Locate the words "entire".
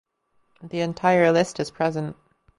0.79-1.31